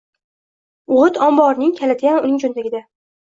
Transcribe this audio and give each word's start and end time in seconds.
O‘g‘it 0.95 1.19
omborining 1.27 1.75
kalitiyam 1.81 2.17
uning 2.25 2.39
cho‘ntagida 2.45 2.83